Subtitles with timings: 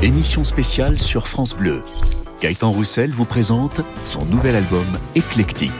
[0.00, 1.82] Émission spéciale sur France Bleu.
[2.40, 4.86] Gaëtan Roussel vous présente son nouvel album
[5.16, 5.72] Éclectique.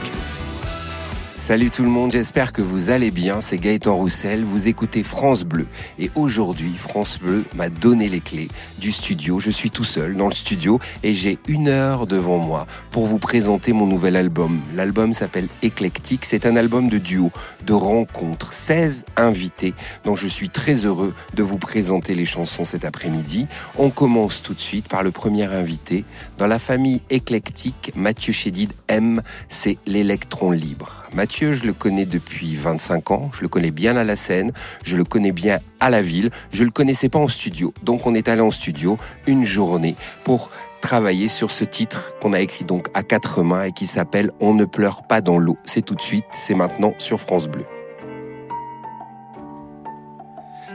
[1.39, 3.39] Salut tout le monde, j'espère que vous allez bien.
[3.39, 5.67] C'est Gaëtan Roussel, vous écoutez France Bleu.
[5.97, 9.39] Et aujourd'hui, France Bleu m'a donné les clés du studio.
[9.39, 13.19] Je suis tout seul dans le studio et j'ai une heure devant moi pour vous
[13.19, 14.59] présenter mon nouvel album.
[14.75, 16.25] L'album s'appelle Éclectique.
[16.25, 17.31] C'est un album de duo,
[17.65, 22.83] de rencontres, 16 invités dont je suis très heureux de vous présenter les chansons cet
[22.83, 23.47] après-midi.
[23.77, 26.03] On commence tout de suite par le premier invité.
[26.37, 31.05] Dans la famille Éclectique, Mathieu Chédid M, c'est l'électron libre.
[31.13, 34.51] Mathieu, je le connais depuis 25 ans, je le connais bien à la scène,
[34.83, 37.73] je le connais bien à la ville, je le connaissais pas en studio.
[37.81, 40.51] Donc on est allé en studio une journée pour
[40.81, 44.53] travailler sur ce titre qu'on a écrit donc à quatre mains et qui s'appelle On
[44.53, 45.57] ne pleure pas dans l'eau.
[45.65, 47.65] C'est tout de suite, c'est maintenant sur France Bleu.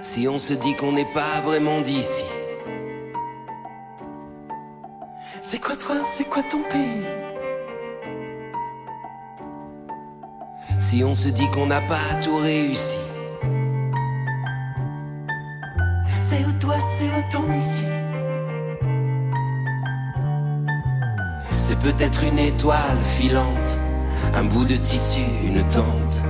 [0.03, 2.25] Si on se dit qu'on n'est pas vraiment d'ici.
[5.41, 7.05] C'est quoi toi, c'est quoi ton pays?
[10.79, 12.99] Si on se dit qu'on n'a pas tout réussi.
[16.19, 17.85] C'est où toi, c'est où ton ici
[21.57, 23.81] C'est peut-être une étoile filante,
[24.35, 26.23] un bout de tissu, une tente.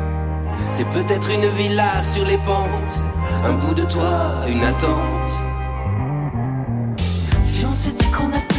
[0.69, 3.03] C'est peut-être une villa sur les pentes,
[3.45, 5.31] un bout de toit, une attente.
[7.41, 8.54] Si on se dit qu'on a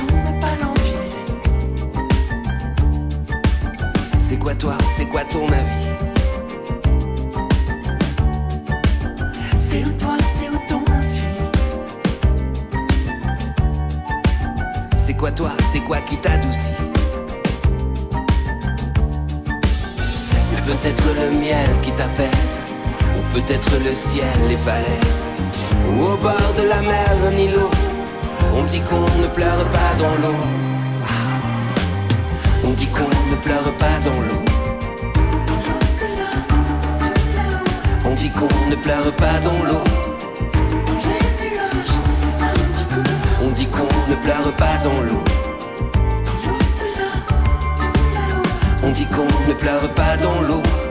[4.28, 5.88] C'est quoi toi, c'est quoi ton avis?
[9.56, 11.22] C'est où toi, c'est où ton ainsi
[14.98, 16.73] C'est quoi toi, c'est quoi qui t'adoucit?
[20.50, 22.59] C'est peut-être le miel qui t'apaise,
[23.16, 25.31] ou peut-être le ciel, les falaises,
[25.88, 27.70] ou au bord de la mer, un îlot.
[28.56, 30.38] On dit qu'on ne pleure pas dans l'eau.
[32.64, 33.15] On dit qu'on
[33.46, 34.44] pleure pas dans l'eau.
[38.06, 39.84] On dit qu'on ne pleure pas dans l'eau.
[43.44, 45.24] On dit qu'on ne pleure pas dans l'eau.
[48.84, 50.84] On dit qu'on ne pleure pas dans l'eau.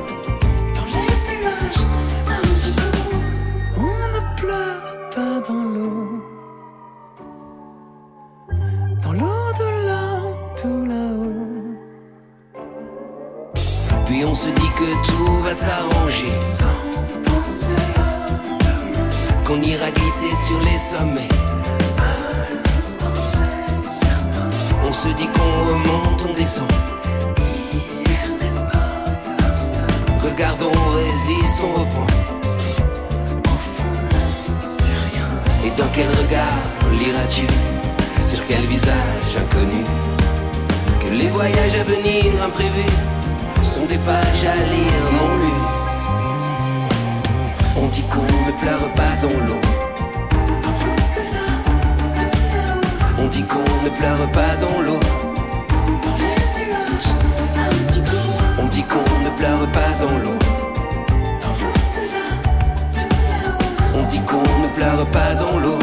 [64.74, 65.78] Pleure pas dans l'eau.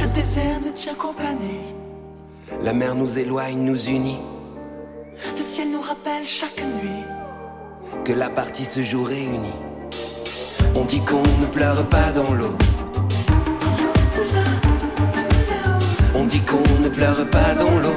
[0.00, 1.64] Le désert me tient compagnie.
[2.62, 4.20] La mer nous éloigne, nous unit.
[5.36, 7.04] Le ciel nous rappelle chaque nuit.
[8.04, 9.58] Que la partie se joue réunie.
[10.74, 12.56] On dit qu'on ne pleure pas dans l'eau.
[16.14, 17.96] On dit qu'on ne pleure pas dans l'eau.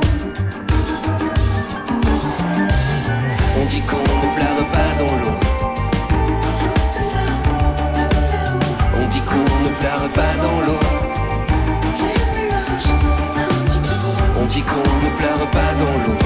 [3.62, 4.19] On dit qu'on
[10.08, 10.80] pas dans l'eau.
[14.40, 16.18] On dit qu'on ne pleure pas dans l'eau.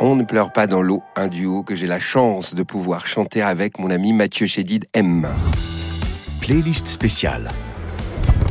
[0.00, 3.42] On ne pleure pas dans l'eau, un duo que j'ai la chance de pouvoir chanter
[3.42, 5.26] avec mon ami Mathieu Chédid M.
[6.40, 7.50] Playlist spéciale.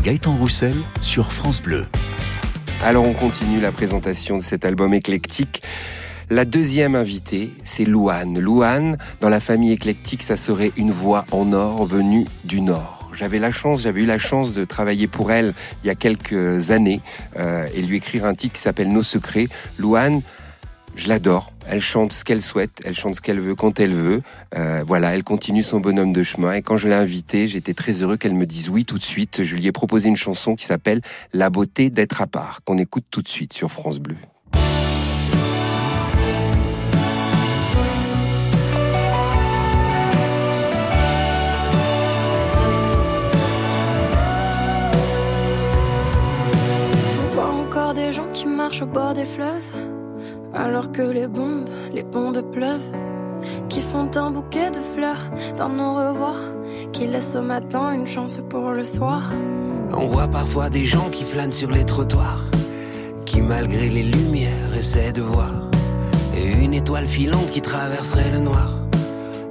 [0.03, 1.85] Gaëtan Roussel sur France Bleu.
[2.83, 5.63] Alors on continue la présentation de cet album éclectique.
[6.29, 8.39] La deuxième invitée, c'est Louane.
[8.39, 13.09] Louane, dans la famille éclectique, ça serait une voix en or venue du Nord.
[13.13, 16.69] J'avais la chance, j'avais eu la chance de travailler pour elle il y a quelques
[16.69, 17.01] années
[17.39, 19.47] euh, et lui écrire un titre qui s'appelle Nos secrets.
[19.79, 20.21] Louane,
[20.97, 21.53] je l'adore.
[21.67, 24.21] Elle chante ce qu'elle souhaite, elle chante ce qu'elle veut quand elle veut.
[24.55, 26.53] Euh, voilà, elle continue son bonhomme de chemin.
[26.53, 29.43] Et quand je l'ai invitée, j'étais très heureux qu'elle me dise oui tout de suite.
[29.43, 31.01] Je lui ai proposé une chanson qui s'appelle
[31.33, 34.17] La beauté d'être à part, qu'on écoute tout de suite sur France Bleu.
[47.19, 49.86] On voit encore des gens qui marchent au bord des fleuves
[50.57, 52.91] alors que les bombes, les bombes pleuvent,
[53.69, 56.41] qui font un bouquet de fleurs dans nos revoirs,
[56.91, 59.31] qui laissent au matin une chance pour le soir.
[59.95, 62.43] On voit parfois des gens qui flânent sur les trottoirs,
[63.25, 65.53] qui malgré les lumières essaient de voir.
[66.35, 68.73] Et une étoile filante qui traverserait le noir.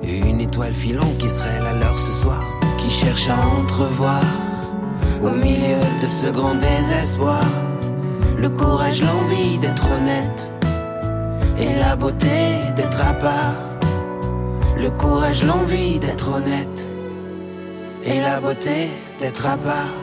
[0.02, 2.44] Une étoile filante qui serait la leur ce soir.
[2.78, 4.20] Qui cherche à entrevoir
[5.22, 7.42] au milieu de ce grand désespoir.
[8.38, 10.55] Le courage, l'envie d'être honnête.
[11.58, 12.26] Et la beauté
[12.76, 13.54] d'être à part.
[14.76, 16.86] Le courage, l'envie d'être honnête.
[18.04, 19.94] Et la beauté d'être à part.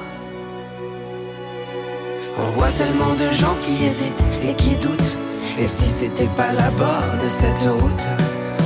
[2.39, 5.17] On voit tellement de gens qui hésitent et qui doutent.
[5.59, 8.07] Et si c'était pas là-bas de cette route,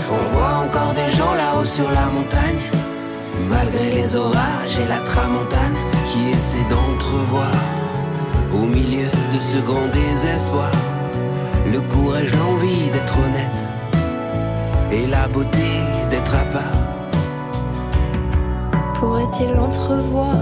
[0.10, 2.62] on voit encore des gens là-haut sur la montagne,
[3.50, 5.75] malgré les orages et la tramontane,
[6.06, 7.51] qui essaient d'entrevoir
[8.54, 10.72] au milieu de ce grand désespoir
[11.72, 13.60] le courage, l'envie d'être honnête
[14.92, 15.69] et la beauté
[16.10, 16.81] d'être à part.
[18.96, 20.38] Pourrait-il entrevoir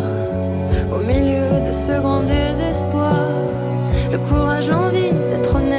[0.94, 3.16] au milieu de ce grand désespoir
[4.12, 5.75] le courage, l'envie d'être honnête?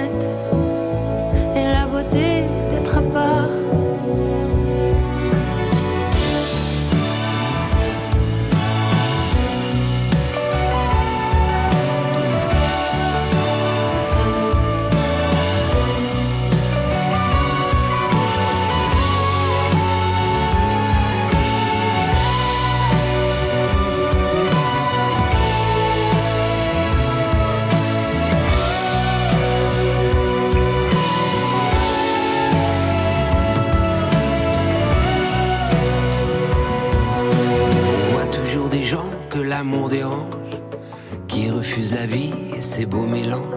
[42.77, 43.55] Ses beaux mélanges.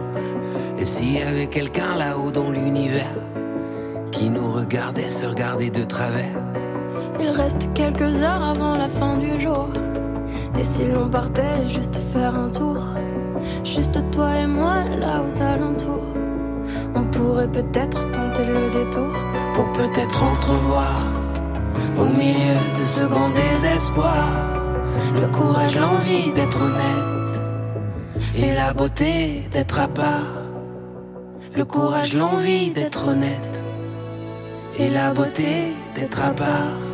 [0.79, 3.19] Et s'il y avait quelqu'un là-haut dans l'univers,
[4.13, 6.37] qui nous regardait se regarder de travers,
[7.19, 9.67] Il reste quelques heures avant la fin du jour.
[10.57, 12.77] Et si l'on partait juste faire un tour,
[13.65, 16.09] juste toi et moi là aux alentours,
[16.95, 19.11] on pourrait peut-être tenter le détour.
[19.53, 20.95] pour peut-être entrevoir
[22.03, 24.23] au milieu de ce grand désespoir
[25.21, 27.18] le courage, l'envie d'être honnête
[28.41, 30.43] et la beauté d'être à part.
[31.55, 33.63] Le courage, l'envie d'être honnête
[34.77, 36.88] et la beauté d'être à part.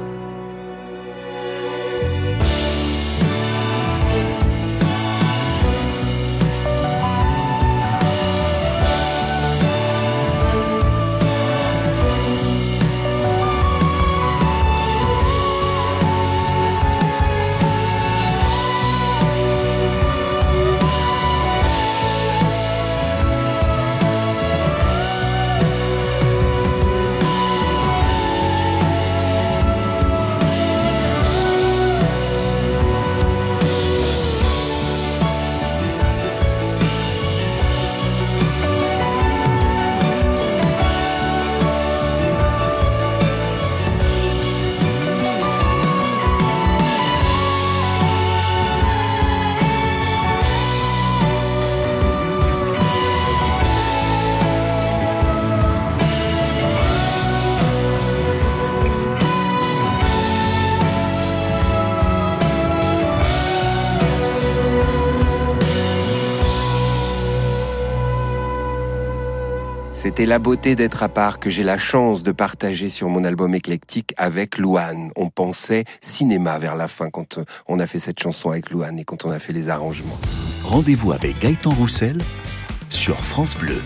[70.15, 73.53] C'était la beauté d'être à part que j'ai la chance de partager sur mon album
[73.53, 75.11] éclectique avec Louane.
[75.17, 79.03] On pensait cinéma vers la fin quand on a fait cette chanson avec Louane et
[79.03, 80.17] quand on a fait les arrangements.
[80.63, 82.21] Rendez-vous avec Gaëtan Roussel
[82.87, 83.81] sur France Bleu.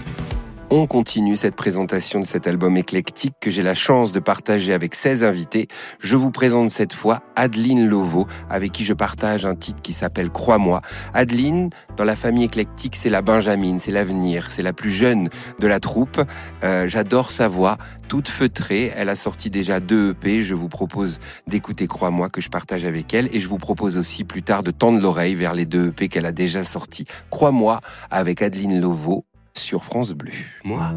[0.72, 4.94] On continue cette présentation de cet album éclectique que j'ai la chance de partager avec
[4.94, 5.68] 16 invités.
[6.00, 10.30] Je vous présente cette fois Adeline Lovo, avec qui je partage un titre qui s'appelle
[10.30, 10.82] Crois-moi.
[11.16, 15.66] Adeline, dans la famille éclectique, c'est la Benjamine, c'est l'avenir, c'est la plus jeune de
[15.66, 16.22] la troupe.
[16.64, 18.94] Euh, J'adore sa voix, toute feutrée.
[18.96, 20.44] Elle a sorti déjà deux EP.
[20.44, 23.28] Je vous propose d'écouter Crois-moi que je partage avec elle.
[23.36, 26.28] Et je vous propose aussi plus tard de tendre l'oreille vers les deux EP qu'elle
[26.28, 27.06] a déjà sortis.
[27.32, 27.80] Crois-moi
[28.12, 30.32] avec Adeline Lovo sur France Bleu.
[30.64, 30.92] Moi,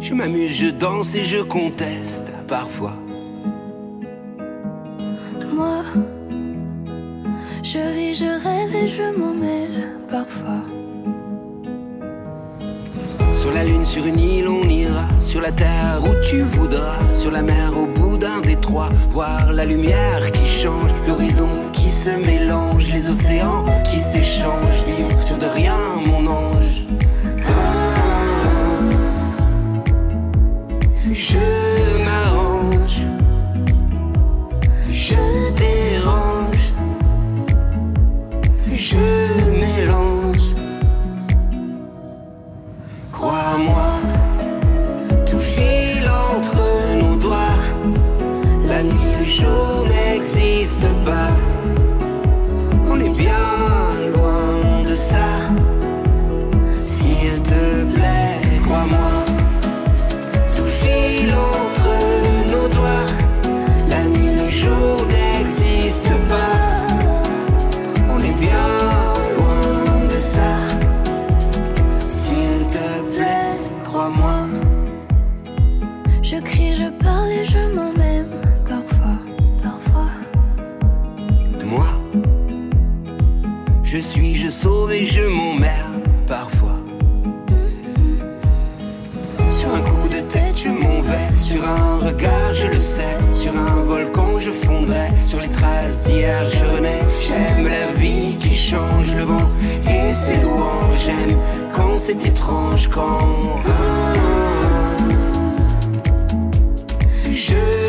[0.00, 2.94] je m'amuse, je danse et je conteste parfois.
[5.54, 5.84] Moi,
[7.62, 10.62] je ris, je rêve et je m'en mêle parfois.
[13.40, 15.08] Sur la lune, sur une île, on ira.
[15.18, 16.98] Sur la terre où tu voudras.
[17.14, 18.90] Sur la mer, au bout d'un détroit.
[19.08, 20.90] Voir la lumière qui change.
[21.08, 22.90] L'horizon qui se mélange.
[22.90, 24.84] Les océans qui s'échangent.
[24.86, 25.74] Vivre sur de rien,
[26.04, 26.59] mon ange.
[31.10, 31.99] 你是。
[84.92, 86.78] Et je m'emmerde parfois.
[89.50, 91.36] Sur un coup de tête, je m'en vais.
[91.36, 93.16] Sur un regard, je le sais.
[93.30, 95.08] Sur un volcan, je fondrai.
[95.20, 97.00] Sur les traces d'hier, je renais.
[97.20, 99.48] J'aime la vie qui change le vent
[99.86, 101.04] et ses louanges.
[101.04, 101.36] J'aime
[101.74, 103.60] quand c'est étrange, quand.
[107.32, 107.79] Je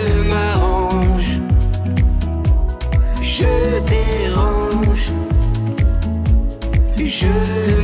[7.11, 7.27] je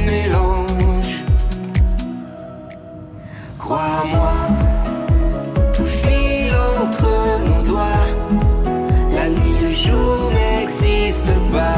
[0.05, 1.25] mélange.
[3.59, 4.33] Crois-moi,
[5.73, 7.09] tout file entre
[7.49, 8.07] nos doigts.
[9.13, 11.76] La nuit, le jour n'existe pas.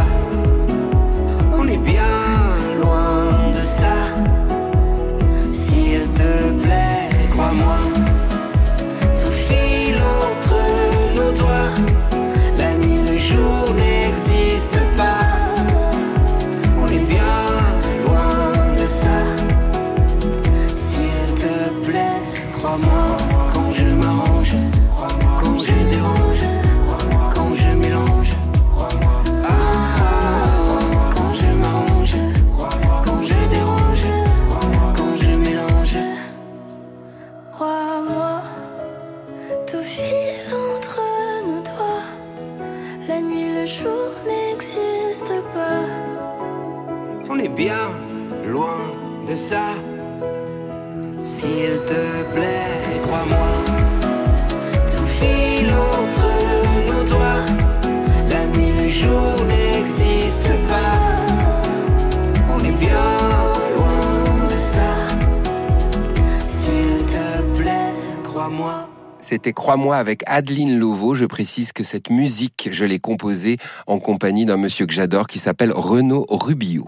[69.69, 71.13] C'était Crois-moi avec Adeline Lovo.
[71.13, 75.37] Je précise que cette musique, je l'ai composée en compagnie d'un monsieur que j'adore qui
[75.37, 76.87] s'appelle Renaud Rubio.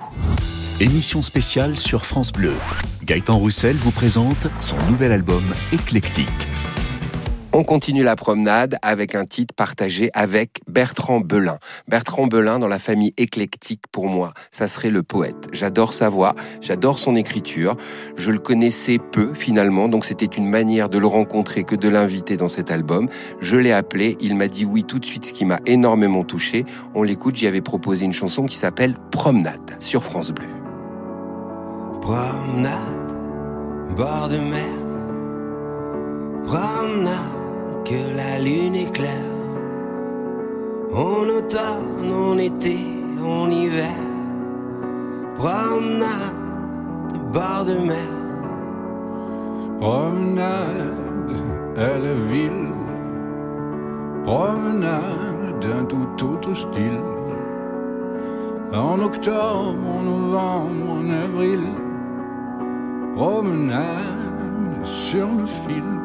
[0.79, 2.55] Émission spéciale sur France Bleu.
[3.03, 6.50] Gaëtan Roussel vous présente son nouvel album Éclectique.
[7.53, 11.57] On continue la promenade avec un titre partagé avec Bertrand Belin.
[11.85, 15.49] Bertrand Belin dans la famille éclectique pour moi, ça serait le poète.
[15.51, 17.75] J'adore sa voix, j'adore son écriture.
[18.15, 22.37] Je le connaissais peu finalement, donc c'était une manière de le rencontrer que de l'inviter
[22.37, 23.09] dans cet album.
[23.41, 26.63] Je l'ai appelé, il m'a dit oui tout de suite, ce qui m'a énormément touché.
[26.95, 30.47] On l'écoute, j'y avais proposé une chanson qui s'appelle Promenade sur France Bleu.
[31.99, 32.79] Promenade,
[33.97, 34.63] bord de mer.
[36.45, 37.40] Promenade,
[37.91, 39.35] que la lune éclaire.
[40.93, 42.79] En automne, en été,
[43.21, 43.99] en hiver.
[45.37, 48.11] Promenade, bord de mer.
[49.79, 50.95] Promenade
[51.77, 52.69] à la ville,
[54.23, 57.07] promenade d'un tout autre style.
[58.73, 61.63] En octobre, en novembre, en avril,
[63.15, 66.00] promenade sur le fil.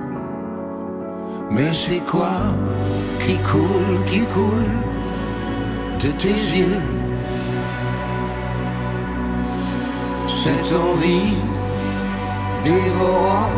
[1.51, 2.55] Mais c'est quoi
[3.25, 4.73] qui coule, qui coule
[6.03, 6.81] de tes yeux
[10.29, 11.37] Cette envie
[12.65, 13.53] dévorante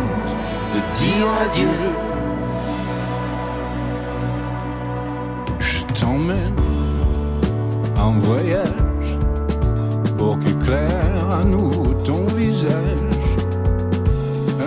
[0.74, 1.78] de dire adieu.
[5.58, 6.56] Je t'emmène
[7.98, 9.18] en voyage
[10.16, 12.98] pour qu'éclaire à nouveau ton visage.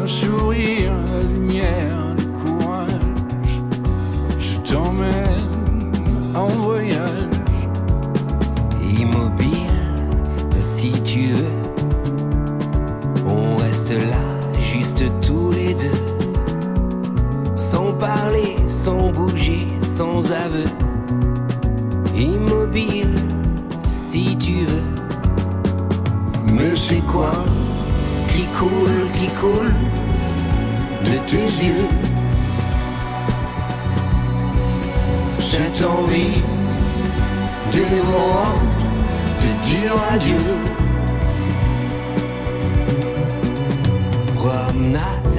[0.01, 0.93] Un sourire,
[20.01, 20.65] sans aveu.
[22.15, 23.15] Immobile,
[23.87, 24.89] si tu veux.
[26.55, 27.33] Mais c'est quoi
[28.29, 29.71] qui coule, qui coule
[31.05, 31.89] de tes yeux?
[35.35, 36.41] Cette envie
[37.71, 38.73] dévorante
[39.43, 40.45] de dire adieu.
[44.35, 45.30] Promenade.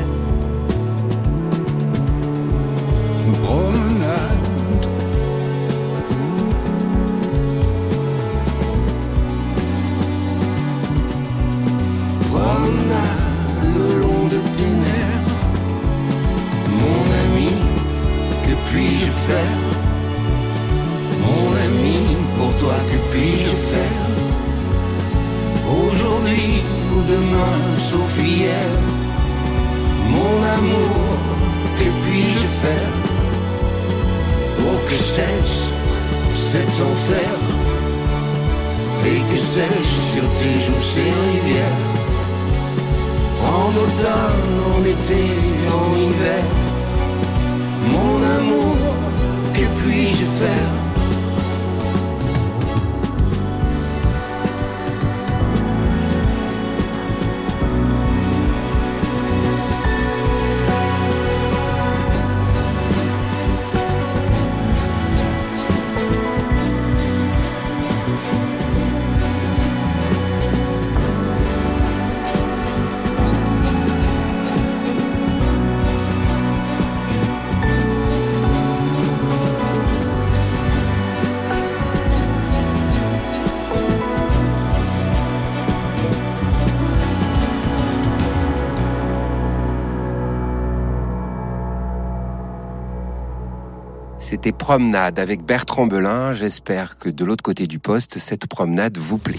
[94.44, 96.32] C'était Promenade avec Bertrand Belin.
[96.32, 99.38] J'espère que de l'autre côté du poste, cette promenade vous plaît.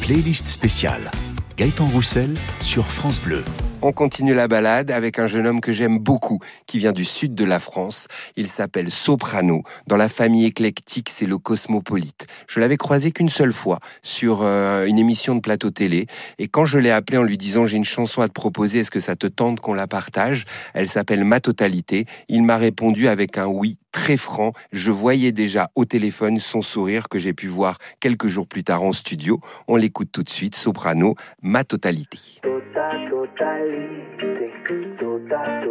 [0.00, 1.10] Playlist spéciale.
[1.56, 3.42] Gaëtan Roussel sur France Bleu.
[3.86, 7.34] On continue la balade avec un jeune homme que j'aime beaucoup, qui vient du sud
[7.34, 8.08] de la France.
[8.34, 9.62] Il s'appelle Soprano.
[9.86, 12.26] Dans la famille éclectique, c'est le cosmopolite.
[12.48, 16.06] Je l'avais croisé qu'une seule fois sur euh, une émission de plateau télé.
[16.38, 18.90] Et quand je l'ai appelé en lui disant j'ai une chanson à te proposer, est-ce
[18.90, 20.46] que ça te tente qu'on la partage?
[20.72, 22.06] Elle s'appelle Ma Totalité.
[22.30, 24.52] Il m'a répondu avec un oui très franc.
[24.72, 28.82] Je voyais déjà au téléphone son sourire que j'ai pu voir quelques jours plus tard
[28.82, 29.40] en studio.
[29.68, 30.56] On l'écoute tout de suite.
[30.56, 32.40] Soprano, Ma Totalité.
[32.74, 34.52] Tota totalité,
[35.00, 35.64] totalité,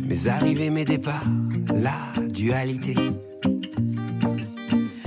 [0.04, 1.24] Mes arrivées, mes départs,
[1.74, 2.96] la dualité.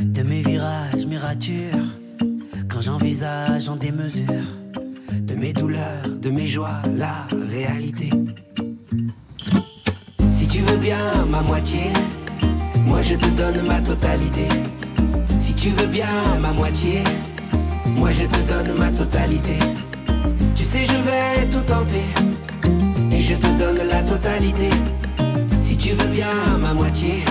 [0.00, 1.88] De mes virages, mes ratures,
[2.70, 4.44] quand j'envisage en démesure.
[5.12, 8.10] De mes douleurs, de mes joies, la réalité.
[10.56, 11.92] Tu veux bien ma moitié,
[12.86, 14.48] moi je te donne ma totalité.
[15.36, 16.08] Si tu veux bien
[16.40, 17.04] ma moitié,
[17.84, 19.58] moi je te donne ma totalité.
[20.54, 22.06] Tu sais, je vais tout tenter.
[23.10, 24.70] Et je te donne la totalité.
[25.60, 27.22] Si tu veux bien ma moitié,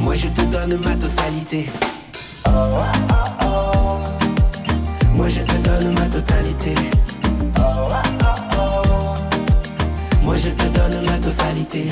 [0.00, 1.68] moi je te donne ma totalité.
[5.14, 6.74] Moi je te donne ma totalité.
[10.22, 11.90] Moi je te donne ma totalité.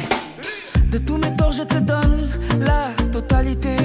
[0.90, 2.28] De tous mes torts, je te donne
[2.60, 3.76] la totalité.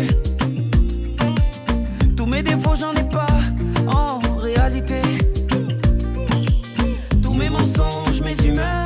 [2.15, 3.27] Tous mes défauts, j'en ai pas
[3.87, 5.01] en réalité.
[7.21, 8.85] Tous mes mensonges, mes humeurs,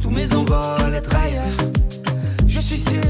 [0.00, 1.56] tous mes envols être ailleurs.
[2.46, 3.09] Je suis sûr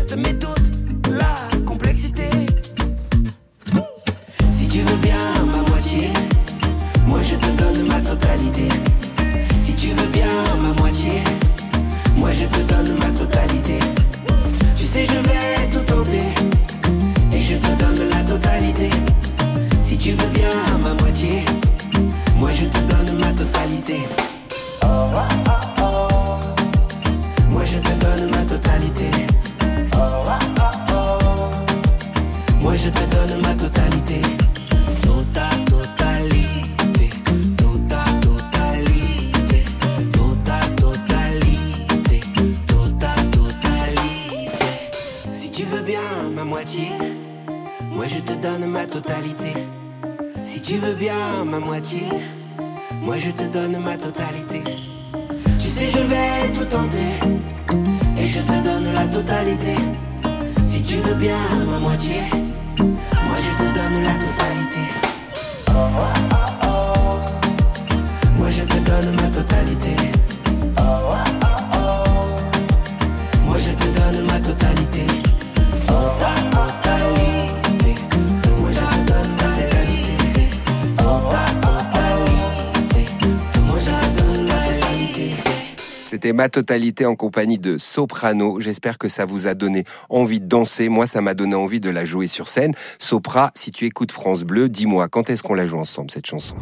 [86.40, 87.04] ma totalité.
[87.04, 88.60] En compagnie de Soprano.
[88.60, 90.88] J'espère que ça vous a donné envie de danser.
[90.88, 92.72] Moi, ça m'a donné envie de la jouer sur scène.
[92.98, 96.56] Sopra, si tu écoutes France Bleu, dis-moi, quand est-ce qu'on la joue ensemble, cette chanson?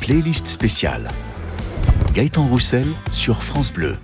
[0.00, 1.10] Playlist spéciale.
[2.12, 3.96] Gaëtan Roussel sur France Bleu.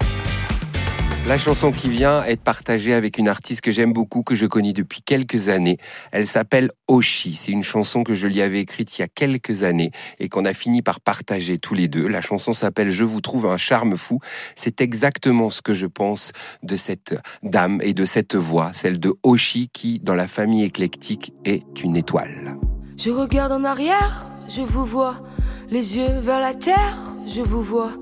[1.25, 4.73] La chanson qui vient est partagée avec une artiste que j'aime beaucoup, que je connais
[4.73, 5.79] depuis quelques années.
[6.11, 7.35] Elle s'appelle Oshi.
[7.37, 10.45] C'est une chanson que je lui avais écrite il y a quelques années et qu'on
[10.45, 12.09] a fini par partager tous les deux.
[12.09, 14.19] La chanson s'appelle Je vous trouve un charme fou.
[14.57, 16.33] C'est exactement ce que je pense
[16.65, 21.33] de cette dame et de cette voix, celle de Oshi qui, dans la famille éclectique,
[21.45, 22.57] est une étoile.
[22.99, 25.23] Je regarde en arrière, je vous vois,
[25.71, 27.93] les yeux vers la terre, je vous vois,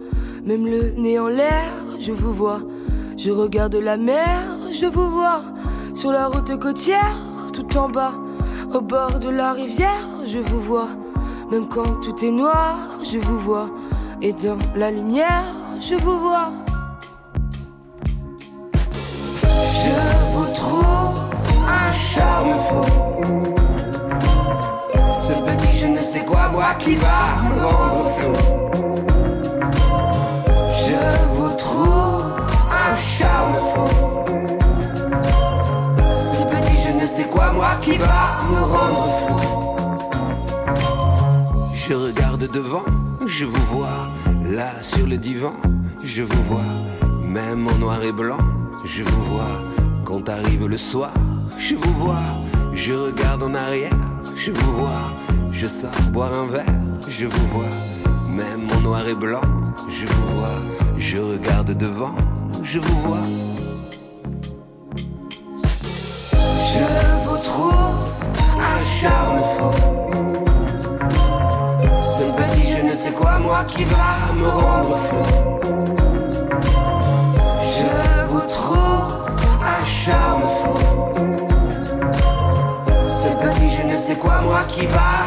[0.43, 2.63] même le nez en l'air, je vous vois.
[3.23, 4.41] Je regarde la mer,
[4.73, 5.43] je vous vois
[5.93, 7.19] sur la route côtière,
[7.53, 8.15] tout en bas,
[8.73, 10.89] au bord de la rivière, je vous vois.
[11.51, 13.69] Même quand tout est noir, je vous vois.
[14.23, 16.51] Et dans la lumière, je vous vois.
[19.43, 19.93] Je
[20.33, 21.21] vous trouve
[21.69, 22.83] un charme fou.
[25.15, 28.60] Ce petit je ne sais quoi, moi qui va rendre flou.
[33.01, 33.89] Charme fou.
[36.15, 39.37] Ce petit je ne sais quoi, moi qui va me rendre flou.
[41.75, 42.85] Je regarde devant,
[43.27, 44.09] je vous vois.
[44.45, 45.53] Là sur le divan,
[46.05, 46.73] je vous vois.
[47.23, 48.39] Même en noir et blanc,
[48.85, 49.61] je vous vois.
[50.05, 51.13] Quand arrive le soir,
[51.59, 52.27] je vous vois.
[52.73, 53.93] Je regarde en arrière,
[54.37, 55.13] je vous vois.
[55.53, 56.65] Je sors boire un verre,
[57.09, 57.75] je vous vois.
[58.29, 59.43] Même en noir et blanc,
[59.89, 60.59] je vous vois.
[60.97, 62.15] Je regarde devant,
[62.63, 63.23] je vous vois.
[66.73, 66.85] Je
[67.25, 67.97] vous trouve
[68.59, 69.71] un charme fou.
[72.19, 75.23] Ce petit je ne sais quoi, moi qui va me rendre fou.
[77.77, 79.09] Je vous trouve
[79.77, 80.77] un charme fou.
[83.09, 85.20] Ce petit je ne sais quoi, moi qui va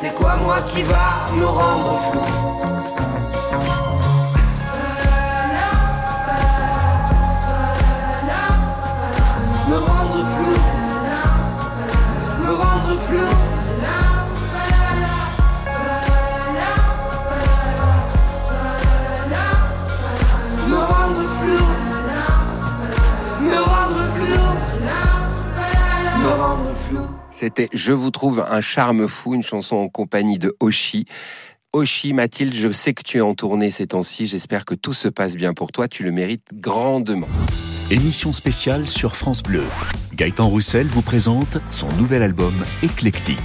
[0.00, 3.17] sais quoi, moi qui va me rendre flou.
[27.40, 31.04] C'était Je vous trouve un charme fou, une chanson en compagnie de Oshi.
[31.72, 34.26] Oshi, Mathilde, je sais que tu es en tournée ces temps-ci.
[34.26, 35.86] J'espère que tout se passe bien pour toi.
[35.86, 37.28] Tu le mérites grandement.
[37.92, 39.62] Émission spéciale sur France Bleu.
[40.14, 43.38] Gaëtan Roussel vous présente son nouvel album Éclectique.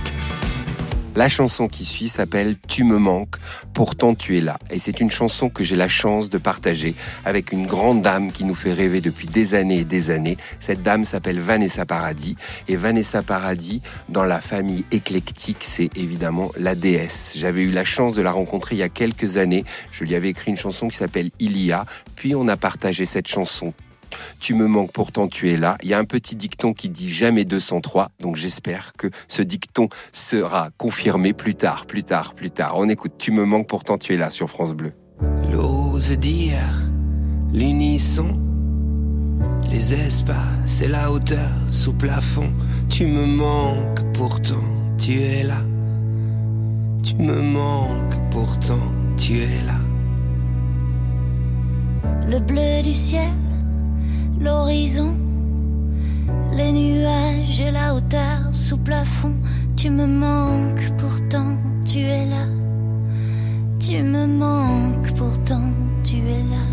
[1.15, 3.35] La chanson qui suit s'appelle Tu me manques,
[3.73, 4.57] pourtant tu es là.
[4.71, 8.43] Et c'est une chanson que j'ai la chance de partager avec une grande dame qui
[8.43, 10.37] nous fait rêver depuis des années et des années.
[10.59, 12.35] Cette dame s'appelle Vanessa Paradis.
[12.67, 17.33] Et Vanessa Paradis, dans la famille éclectique, c'est évidemment la déesse.
[17.35, 19.65] J'avais eu la chance de la rencontrer il y a quelques années.
[19.91, 21.85] Je lui avais écrit une chanson qui s'appelle Ilia.
[22.15, 23.73] Puis on a partagé cette chanson
[24.39, 25.77] tu me manques, pourtant tu es là.
[25.83, 29.89] Il y a un petit dicton qui dit jamais 203, donc j'espère que ce dicton
[30.11, 32.73] sera confirmé plus tard, plus tard, plus tard.
[32.77, 34.93] On écoute Tu me manques, pourtant tu es là sur France Bleu.
[35.51, 36.81] L'ose dire,
[37.51, 38.37] l'unisson,
[39.69, 42.51] les espaces et la hauteur sous plafond.
[42.89, 44.63] Tu me manques, pourtant
[44.97, 45.61] tu es là.
[47.03, 49.79] Tu me manques, pourtant tu es là.
[52.33, 53.29] le bleu du ciel,
[54.39, 55.15] l'horizon,
[56.51, 59.33] les nuages et la hauteur sous plafond.
[59.75, 62.45] Tu me manques, pourtant tu es là.
[63.79, 65.71] Tu me manques, pourtant
[66.03, 66.67] tu es là.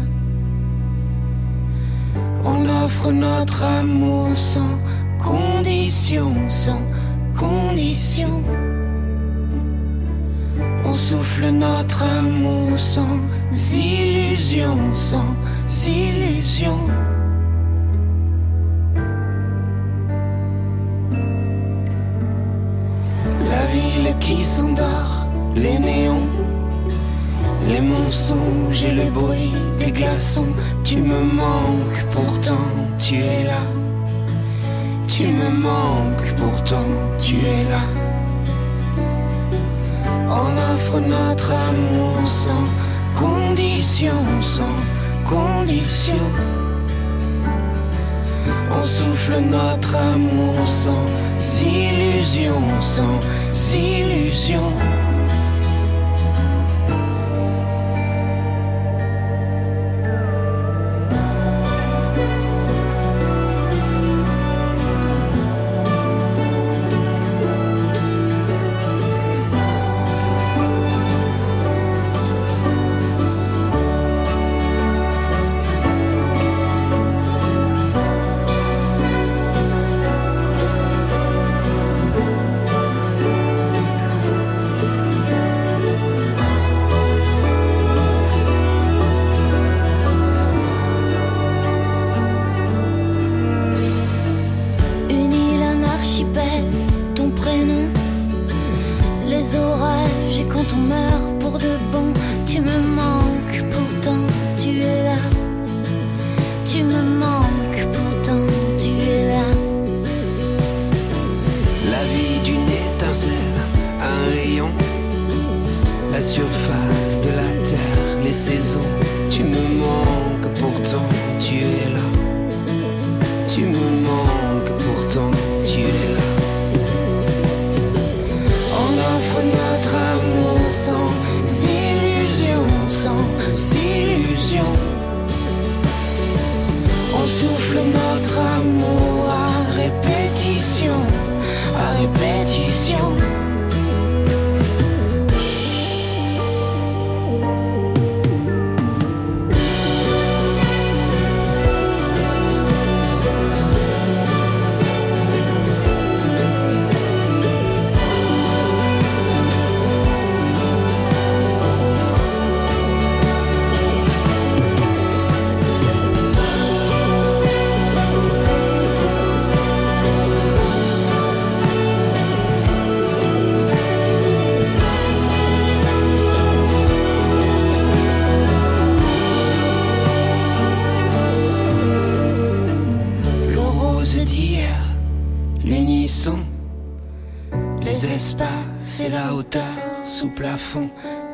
[2.45, 4.79] On offre notre amour sans
[5.19, 6.83] condition, sans
[7.37, 8.43] condition.
[10.85, 13.19] On souffle notre amour sans
[13.73, 15.35] illusion, sans
[15.87, 16.79] illusion.
[24.31, 26.29] Qui s'endort, les néons,
[27.67, 30.53] les mensonges et le bruit des glaçons.
[30.85, 33.63] Tu me manques, pourtant tu es là.
[35.09, 37.85] Tu me manques, pourtant tu es là.
[40.43, 42.67] On offre notre amour sans
[43.23, 44.79] condition, sans
[45.29, 46.25] condition.
[48.71, 51.07] On souffle notre amour sans
[51.63, 53.21] illusion, sans
[53.75, 54.73] illusion.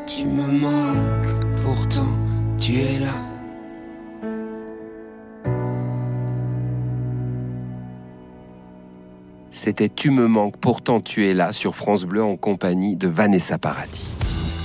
[0.06, 2.08] Tu me manques, pourtant
[2.58, 3.12] tu es là.
[9.50, 13.58] C'était Tu me manques, pourtant tu es là sur France Bleu en compagnie de Vanessa
[13.58, 14.06] Paradis.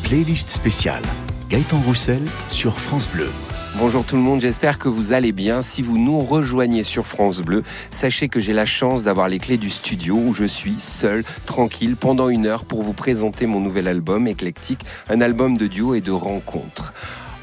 [0.03, 1.03] Playlist spéciale.
[1.49, 3.29] Gaëtan Roussel sur France Bleu.
[3.77, 5.61] Bonjour tout le monde, j'espère que vous allez bien.
[5.61, 9.57] Si vous nous rejoignez sur France Bleu, sachez que j'ai la chance d'avoir les clés
[9.57, 13.87] du studio où je suis seul, tranquille, pendant une heure pour vous présenter mon nouvel
[13.87, 16.93] album éclectique, un album de duo et de rencontres.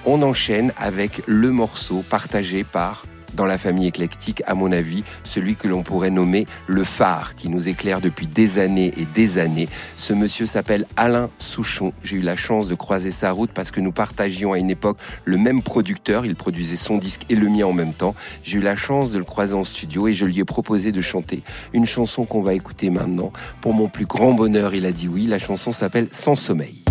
[0.04, 5.56] On enchaîne avec le morceau partagé par dans la famille éclectique, à mon avis, celui
[5.56, 9.68] que l'on pourrait nommer le phare, qui nous éclaire depuis des années et des années.
[9.96, 11.92] Ce monsieur s'appelle Alain Souchon.
[12.02, 14.98] J'ai eu la chance de croiser sa route parce que nous partagions à une époque
[15.24, 16.26] le même producteur.
[16.26, 18.14] Il produisait son disque et le mien en même temps.
[18.42, 21.00] J'ai eu la chance de le croiser en studio et je lui ai proposé de
[21.00, 23.32] chanter une chanson qu'on va écouter maintenant.
[23.60, 25.26] Pour mon plus grand bonheur, il a dit oui.
[25.26, 26.87] La chanson s'appelle Sans sommeil.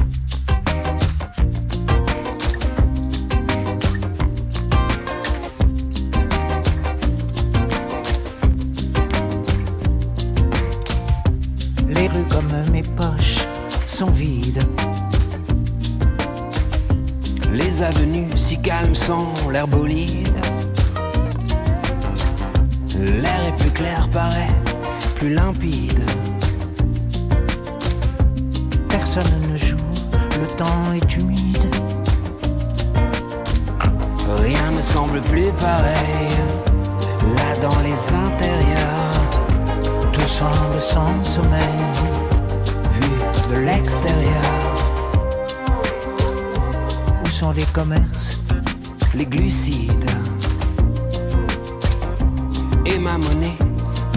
[19.51, 20.35] L'air bolide.
[22.99, 24.53] L'air est plus clair, paraît
[25.15, 26.01] plus limpide.
[28.89, 29.77] Personne ne joue,
[30.11, 31.65] le temps est humide.
[34.39, 36.27] Rien ne semble plus pareil.
[37.35, 41.79] Là dans les intérieurs, Tout semble sans sommeil.
[42.91, 44.73] vu de l'extérieur,
[47.23, 48.41] Où sont les commerces
[49.17, 50.11] les glucides.
[52.85, 53.57] Et ma monnaie,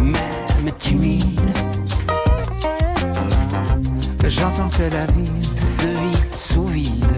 [0.03, 1.41] même timide.
[4.27, 7.17] J'entends que la vie se vit sous vide.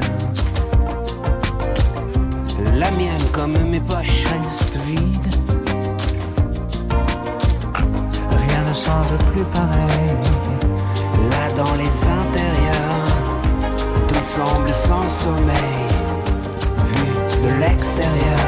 [2.75, 5.35] La mienne comme mes poches reste vide.
[8.31, 10.16] Rien ne semble plus pareil.
[11.31, 13.12] Là dans les intérieurs,
[14.07, 16.12] tout semble sans sommeil
[17.42, 18.38] de l'extérieur.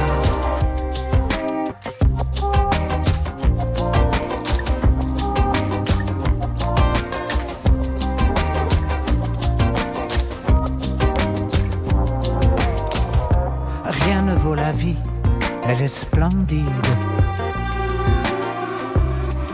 [13.85, 14.96] Rien ne vaut la vie,
[15.66, 16.64] elle est splendide.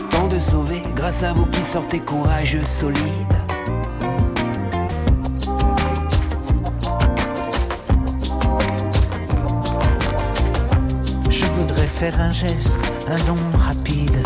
[0.09, 3.40] Tant de sauver grâce à vous qui sortez courageux, solides.
[12.01, 14.17] Faire un geste, un don rapide.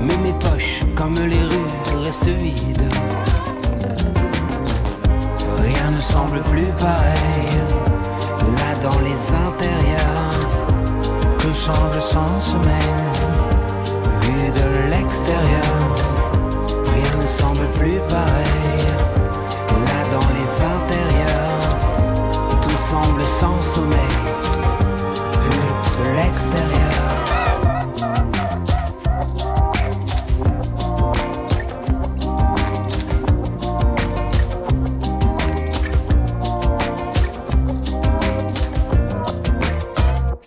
[0.00, 2.90] Mais mes poches, comme les rues, restent vides.
[5.62, 7.52] Rien ne semble plus pareil.
[8.60, 10.38] Là dans les intérieurs,
[11.38, 13.04] Tout semble sans semaine.
[14.22, 15.80] vu de l'extérieur,
[16.94, 18.84] rien ne semble plus pareil.
[19.88, 21.68] Là dans les intérieurs,
[22.62, 24.53] tout semble sans sommeil.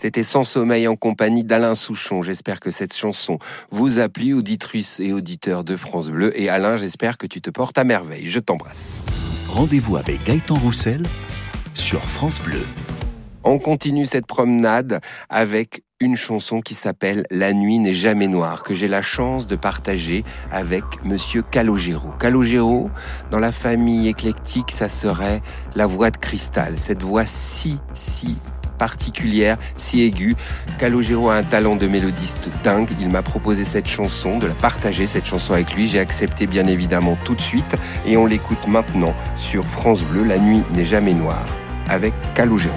[0.08, 2.22] C'était Sans sommeil en compagnie d'Alain Souchon.
[2.22, 3.40] J'espère que cette chanson
[3.72, 6.32] vous a plu, auditrices et auditeurs de France Bleu.
[6.40, 8.26] Et Alain, j'espère que tu te portes à merveille.
[8.26, 9.02] Je t'embrasse.
[9.50, 11.04] Rendez-vous avec Gaëtan Roussel
[11.74, 12.64] sur France Bleu.
[13.50, 18.74] On continue cette promenade avec une chanson qui s'appelle La nuit n'est jamais noire, que
[18.74, 22.10] j'ai la chance de partager avec Monsieur Calogero.
[22.20, 22.90] Calogero,
[23.32, 25.42] dans la famille éclectique, ça serait
[25.76, 28.38] la voix de cristal, cette voix si, si
[28.78, 30.36] particulière, si aiguë.
[30.78, 32.90] Calogero a un talent de mélodiste dingue.
[33.00, 35.88] Il m'a proposé cette chanson, de la partager, cette chanson avec lui.
[35.88, 40.26] J'ai accepté bien évidemment tout de suite et on l'écoute maintenant sur France Bleu.
[40.26, 41.48] La nuit n'est jamais noire
[41.88, 42.76] avec Calogero.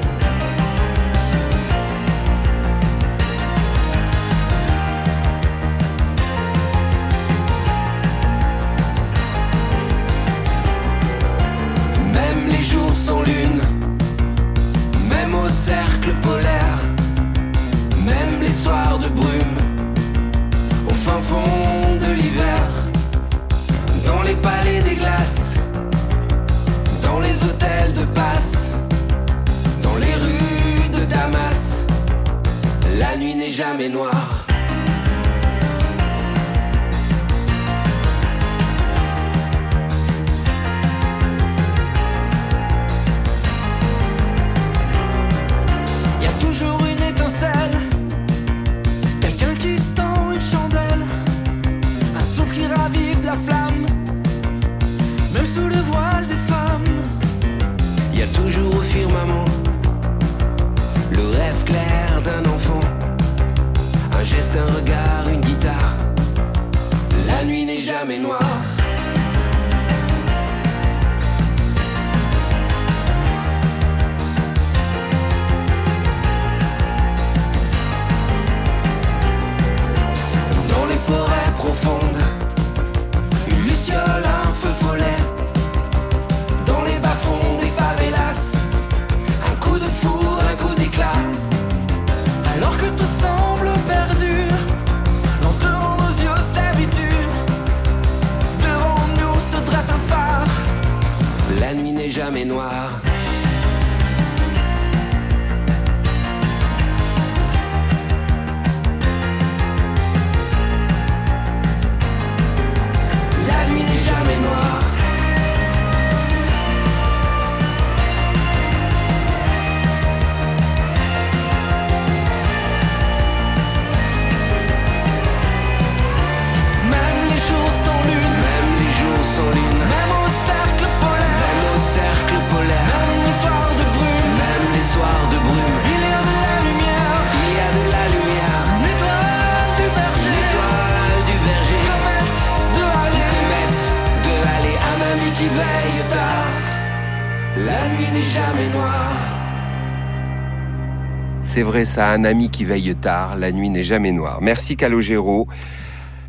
[151.60, 154.38] C'est vrai ça, un ami qui veille tard, la nuit n'est jamais noire.
[154.40, 155.46] Merci Calogero.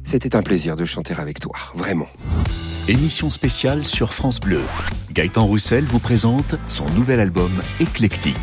[0.03, 2.09] C'était un plaisir de chanter avec toi, vraiment.
[2.89, 4.59] émission spéciale sur France Bleu.
[5.13, 8.35] Gaëtan Roussel vous présente son nouvel album Éclectique.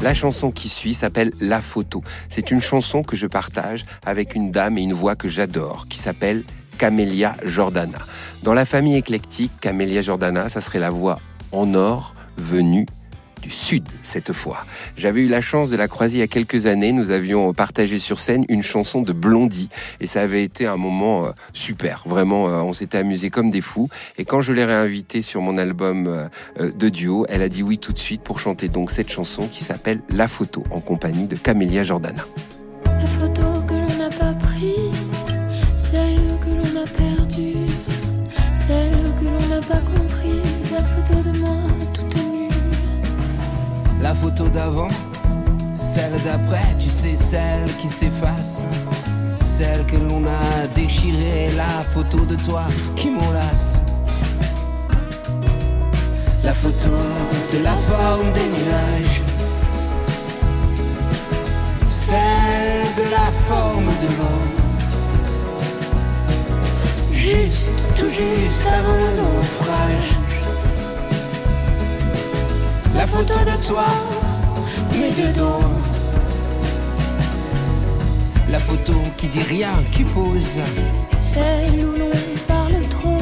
[0.00, 2.04] La chanson qui suit s'appelle La photo.
[2.28, 5.98] C'est une chanson que je partage avec une dame et une voix que j'adore, qui
[5.98, 6.44] s'appelle
[6.78, 7.98] Camélia Jordana.
[8.44, 11.18] Dans la famille éclectique, Camélia Jordana, ça serait la voix
[11.50, 12.86] en or venue
[13.50, 14.64] Sud cette fois.
[14.96, 16.92] J'avais eu la chance de la croiser il y a quelques années.
[16.92, 19.68] Nous avions partagé sur scène une chanson de Blondie
[20.00, 22.02] et ça avait été un moment euh, super.
[22.06, 23.88] Vraiment, euh, on s'était amusé comme des fous.
[24.18, 27.78] Et quand je l'ai réinvitée sur mon album euh, de duo, elle a dit oui
[27.78, 31.36] tout de suite pour chanter donc cette chanson qui s'appelle La photo en compagnie de
[31.36, 32.24] Camélia Jordana.
[44.22, 44.88] Photo d'avant,
[45.72, 48.62] celle d'après, tu sais, celle qui s'efface.
[49.42, 52.64] Celle que l'on a déchirée, la photo de toi
[52.94, 53.78] qui m'enlace.
[56.44, 56.90] La photo
[57.52, 59.22] de la forme des nuages.
[61.86, 64.42] Celle de la forme de l'eau.
[67.12, 70.25] Juste, tout juste avant le naufrage.
[72.96, 73.84] La photo de toi,
[74.92, 75.60] mais de dos.
[78.50, 80.60] La photo qui dit rien, qui pose.
[81.20, 82.10] Celle où l'on
[82.48, 83.18] parle trop,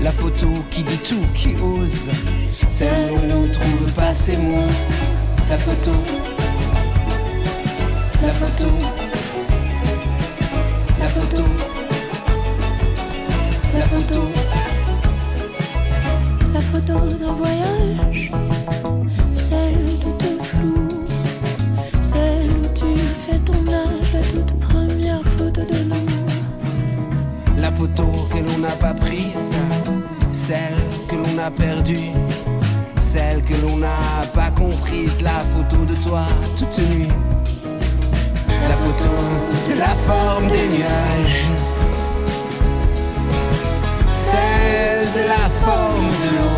[0.00, 2.08] La photo qui dit tout, qui ose.
[2.70, 4.72] Celle où l'on trouve pas ses mots.
[5.50, 5.92] La photo.
[8.22, 8.70] La photo.
[11.00, 11.42] La photo.
[11.44, 11.74] La photo.
[13.74, 14.63] la photo
[16.80, 18.30] d'un voyage,
[19.32, 20.88] celle toute floue,
[22.00, 27.60] celle où tu fais ton âge, la toute première photo de nous.
[27.60, 29.52] La photo que l'on n'a pas prise,
[30.32, 30.74] celle
[31.08, 32.10] que l'on a perdue,
[33.00, 36.24] celle que l'on n'a pas comprise, la photo de toi
[36.56, 37.08] toute nue.
[38.68, 39.10] La photo
[39.70, 41.46] de la forme des nuages,
[44.10, 46.53] celle de la forme de l'eau.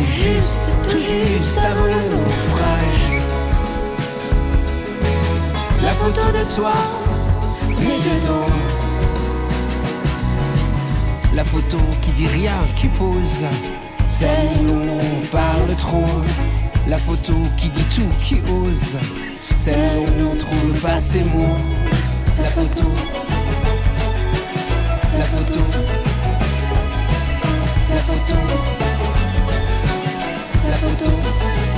[0.00, 3.22] Juste, tout juste avant le naufrage.
[5.82, 6.72] La photo de toi,
[7.68, 8.46] mais dedans.
[11.34, 13.44] La photo qui dit rien, qui pose.
[14.08, 16.04] Celle où on parle trop.
[16.88, 18.96] La photo qui dit tout, qui ose.
[19.56, 21.56] Celle où on trouve pas ses mots.
[22.38, 22.88] La photo.
[25.18, 25.60] La photo.
[27.90, 28.91] La photo.
[30.62, 31.71] 加深蹲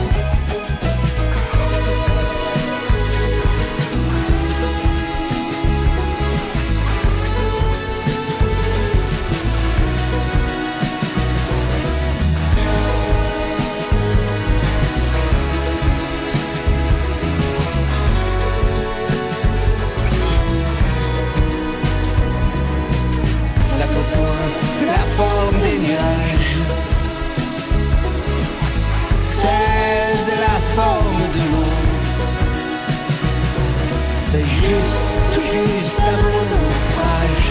[34.67, 35.05] Juste,
[35.35, 37.45] tout juste avant le naufrage.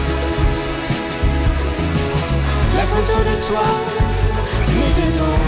[2.76, 3.66] La photo de toi,
[4.70, 5.40] mais dedans.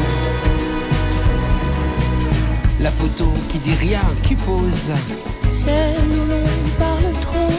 [2.81, 4.91] La photo qui dit rien, qui pose.
[5.53, 6.43] Celle où l'on
[6.77, 7.51] parle trop,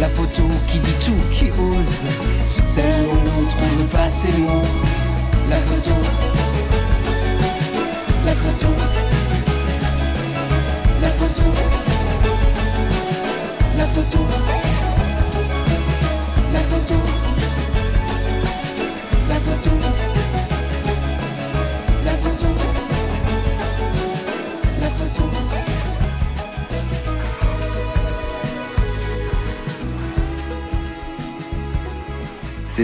[0.00, 2.00] La photo qui dit tout, qui ose.
[2.66, 4.62] Celle où on ne trouve pas ses mots.
[5.50, 5.90] La photo.
[8.24, 8.57] La photo.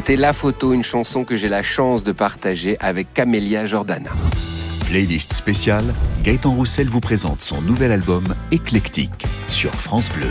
[0.06, 4.10] C'était La photo, une chanson que j'ai la chance de partager avec Camélia Jordana.
[4.84, 10.28] Playlist spéciale, Gaëtan Roussel vous présente son nouvel album Éclectique sur France Bleu.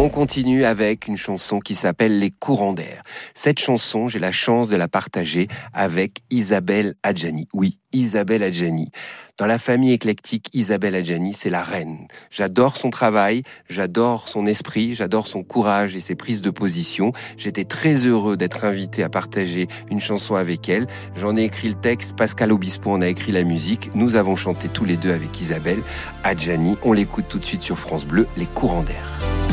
[0.00, 3.02] On continue avec une chanson qui s'appelle Les courants d'air.
[3.34, 7.48] Cette chanson, j'ai la chance de la partager avec Isabelle Adjani.
[7.52, 8.92] Oui, Isabelle Adjani.
[9.38, 12.06] Dans la famille éclectique, Isabelle Adjani, c'est la reine.
[12.30, 17.12] J'adore son travail, j'adore son esprit, j'adore son courage et ses prises de position.
[17.36, 20.86] J'étais très heureux d'être invité à partager une chanson avec elle.
[21.16, 23.90] J'en ai écrit le texte, Pascal Obispo en a écrit la musique.
[23.96, 25.82] Nous avons chanté tous les deux avec Isabelle
[26.22, 26.76] Adjani.
[26.84, 29.47] On l'écoute tout de suite sur France Bleu, Les courants d'air.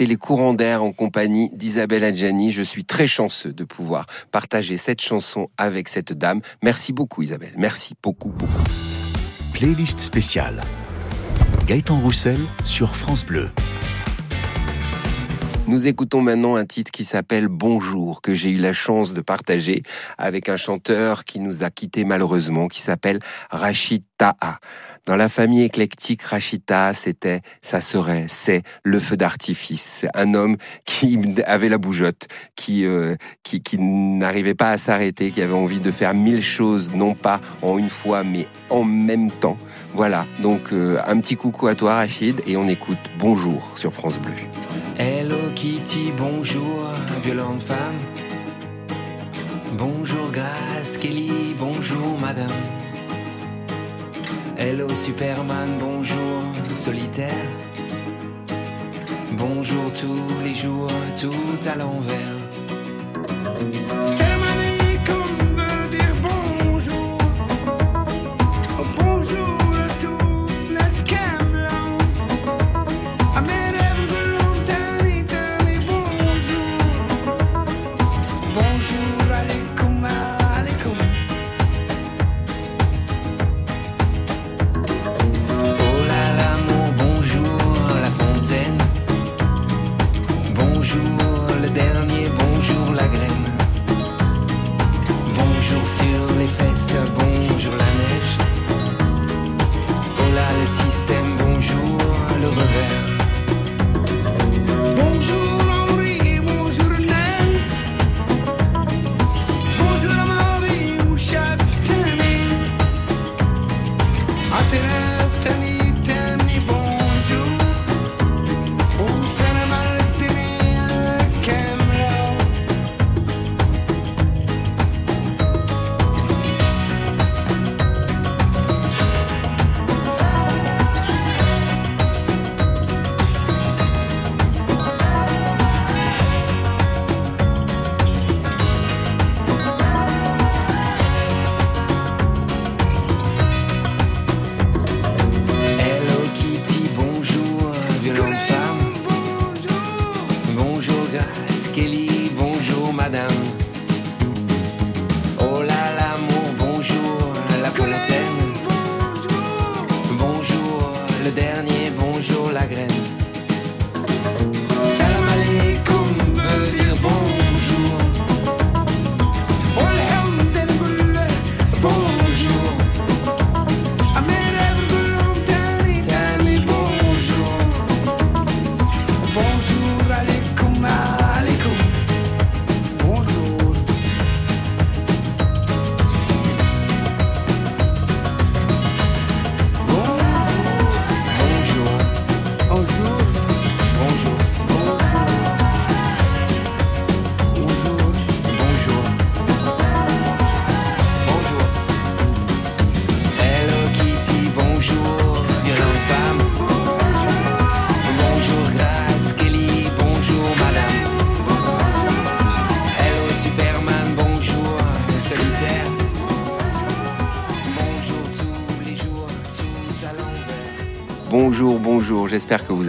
[0.00, 2.52] C'était les courants d'air en compagnie d'Isabelle Adjani.
[2.52, 6.40] Je suis très chanceux de pouvoir partager cette chanson avec cette dame.
[6.62, 7.52] Merci beaucoup Isabelle.
[7.58, 8.64] Merci beaucoup, beaucoup.
[9.52, 10.62] Playlist spéciale.
[11.66, 13.50] Gaëtan Roussel sur France Bleu.
[15.66, 19.82] Nous écoutons maintenant un titre qui s'appelle Bonjour, que j'ai eu la chance de partager
[20.16, 23.20] avec un chanteur qui nous a quittés malheureusement, qui s'appelle
[23.50, 24.58] Rachid Taha.
[25.06, 30.04] Dans la famille éclectique, Rachid Taha, c'était, ça serait, c'est le feu d'artifice.
[30.12, 35.54] Un homme qui avait la bougeotte, qui, euh, qui n'arrivait pas à s'arrêter, qui avait
[35.54, 39.56] envie de faire mille choses, non pas en une fois, mais en même temps.
[39.94, 44.18] Voilà, donc euh, un petit coucou à toi Rachid, et on écoute Bonjour sur France
[44.18, 44.34] Bleu.
[44.98, 46.90] Hello Kitty, bonjour,
[47.24, 47.98] violente femme.
[49.78, 52.50] Bonjour Grace Kelly, bonjour madame.
[54.62, 56.42] Hello Superman, bonjour
[56.76, 57.32] solitaire.
[59.32, 60.86] Bonjour tous les jours,
[61.18, 61.32] tout
[61.66, 62.40] à l'envers.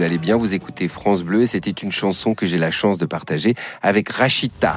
[0.02, 0.36] Vous allez bien.
[0.36, 4.08] Vous écoutez France Bleu et c'était une chanson que j'ai la chance de partager avec
[4.08, 4.74] Rachita.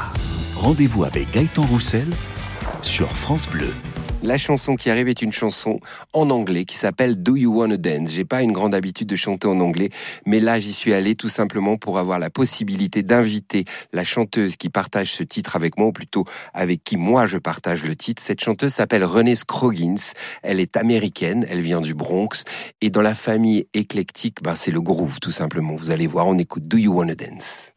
[0.55, 2.05] Rendez-vous avec Gaëtan Roussel
[2.79, 3.73] sur France Bleu.
[4.25, 5.79] La chanson qui arrive est une chanson
[6.11, 8.09] en anglais qui s'appelle Do You Wanna Dance.
[8.09, 9.89] J'ai pas une grande habitude de chanter en anglais,
[10.25, 14.69] mais là j'y suis allé tout simplement pour avoir la possibilité d'inviter la chanteuse qui
[14.69, 18.19] partage ce titre avec moi, ou plutôt avec qui moi je partage le titre.
[18.19, 20.13] Cette chanteuse s'appelle Renée Scroggins.
[20.41, 22.45] Elle est américaine, elle vient du Bronx
[22.81, 25.75] et dans la famille éclectique, ben, c'est le groove tout simplement.
[25.75, 27.73] Vous allez voir, on écoute Do You Wanna Dance.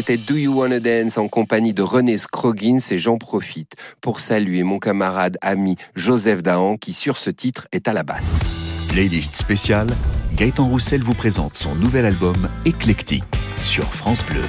[0.00, 4.62] C'était Do You Wanna Dance en compagnie de René Scroggins et j'en profite pour saluer
[4.62, 8.86] mon camarade ami Joseph Dahan qui sur ce titre est à la basse.
[8.88, 9.88] Playlist spéciale,
[10.32, 13.24] Gaëtan Roussel vous présente son nouvel album Éclectique
[13.60, 14.40] sur France Bleu.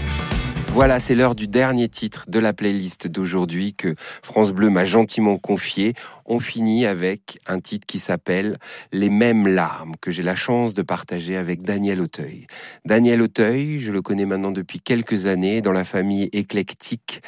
[0.74, 3.94] Voilà, c'est l'heure du dernier titre de la playlist d'aujourd'hui que
[4.24, 5.94] France Bleu m'a gentiment confié.
[6.26, 8.58] On finit avec un titre qui s'appelle
[8.94, 12.48] Les mêmes larmes que j'ai la chance de partager avec Daniel Auteuil.
[12.86, 17.22] Daniel Auteuil, je le connais maintenant depuis quelques années dans la famille éclectique.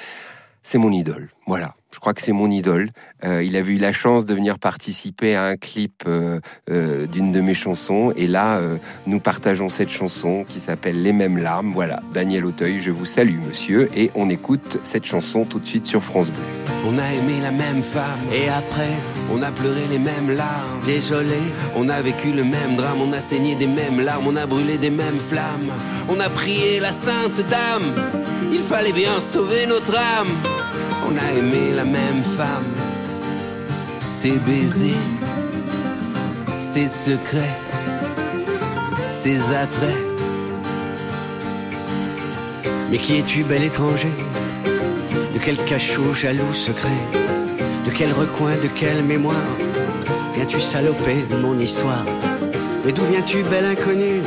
[0.62, 1.30] C'est mon idole.
[1.46, 1.76] Voilà.
[1.94, 2.90] Je crois que c'est mon idole.
[3.24, 6.40] Euh, il avait eu la chance de venir participer à un clip euh,
[6.72, 8.12] euh, d'une de mes chansons.
[8.16, 11.72] Et là, euh, nous partageons cette chanson qui s'appelle Les mêmes larmes.
[11.72, 13.90] Voilà, Daniel Auteuil, je vous salue, monsieur.
[13.96, 16.42] Et on écoute cette chanson tout de suite sur France Bleu.
[16.86, 18.92] On a aimé la même femme et après
[19.32, 20.82] on a pleuré les mêmes larmes.
[20.84, 21.38] Désolé,
[21.76, 24.78] on a vécu le même drame, on a saigné des mêmes larmes, on a brûlé
[24.78, 25.72] des mêmes flammes.
[26.10, 27.94] On a prié la sainte dame,
[28.52, 30.28] il fallait bien sauver notre âme.
[31.06, 32.72] On a aimé la même femme,
[34.02, 34.96] ses baisers,
[36.60, 37.58] ses secrets,
[39.12, 40.06] ses attraits.
[42.90, 44.12] Mais qui es-tu, bel étranger?
[45.34, 47.00] De quel cachot jaloux secret?
[47.86, 49.52] De quel recoin, de quelle mémoire?
[50.36, 52.06] Viens-tu saloper mon histoire?
[52.86, 54.22] Mais d'où viens-tu, bel inconnu?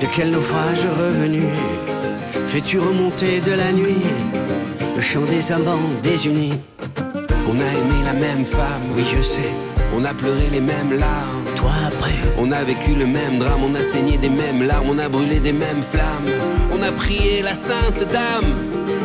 [0.00, 1.44] De quel naufrage revenu?
[2.48, 4.04] Fais-tu remonter de la nuit?
[4.98, 6.58] Le chant des amants désunis.
[7.48, 9.52] On a aimé la même femme, oui je sais.
[9.96, 12.18] On a pleuré les mêmes larmes, toi après.
[12.36, 15.38] On a vécu le même drame, on a saigné des mêmes larmes On a brûlé
[15.38, 16.32] des mêmes flammes.
[16.72, 18.52] On a prié la sainte dame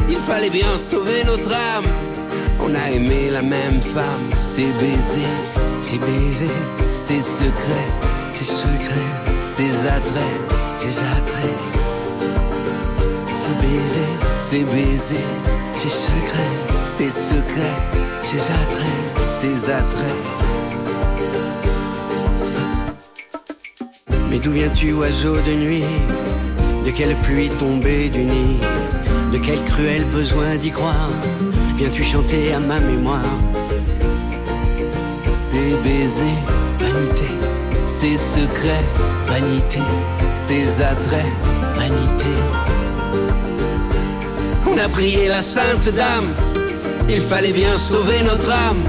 [0.09, 1.85] Il fallait bien sauver notre âme.
[2.59, 5.43] On a aimé la même femme, ses baisers.
[5.83, 6.63] Ses baisers,
[6.95, 7.91] ses secrets.
[8.33, 9.13] Ses secrets,
[9.45, 10.41] ses attraits.
[10.75, 11.82] Ses attraits
[13.43, 15.33] ses baisers, ses baisers,
[15.73, 17.79] ses secrets, ses secrets,
[18.21, 20.23] ses attraits, ses attraits.
[24.29, 25.83] Mais d'où viens-tu, oiseau de nuit?
[26.85, 28.59] De quelle pluie tombée du nid?
[29.33, 31.09] De quel cruel besoin d'y croire?
[31.77, 33.35] Viens-tu chanter à ma mémoire?
[35.33, 36.43] Ses baisers,
[36.79, 37.31] vanité,
[37.87, 38.87] ses secrets,
[39.27, 39.81] vanité,
[40.33, 41.33] ses attraits,
[41.75, 42.82] vanité.
[44.73, 46.33] On a prié la sainte dame,
[47.07, 48.81] il fallait bien sauver notre âme.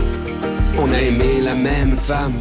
[0.79, 2.41] On a aimé la même femme.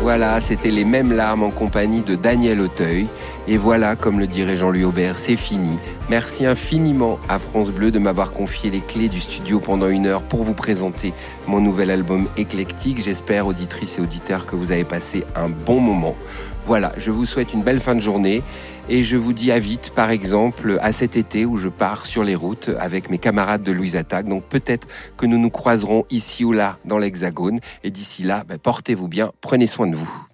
[0.00, 3.08] Voilà, c'était les mêmes larmes en compagnie de Daniel Auteuil.
[3.48, 5.78] Et voilà, comme le dirait Jean-Louis Aubert, c'est fini.
[6.08, 10.22] Merci infiniment à France Bleu de m'avoir confié les clés du studio pendant une heure
[10.22, 11.12] pour vous présenter
[11.48, 13.02] mon nouvel album éclectique.
[13.02, 16.14] J'espère, auditrices et auditeurs, que vous avez passé un bon moment.
[16.64, 18.44] Voilà, je vous souhaite une belle fin de journée
[18.88, 22.22] et je vous dis à vite, par exemple, à cet été où je pars sur
[22.22, 24.28] les routes avec mes camarades de Louise Attaque.
[24.28, 24.86] Donc peut-être
[25.16, 27.58] que nous nous croiserons ici ou là dans l'Hexagone.
[27.82, 30.25] Et d'ici là, ben, portez-vous bien, prenez soin de vous.